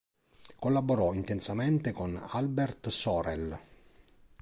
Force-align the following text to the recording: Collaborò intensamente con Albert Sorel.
Collaborò 0.57 1.13
intensamente 1.13 1.91
con 1.91 2.19
Albert 2.29 2.87
Sorel. 2.87 3.55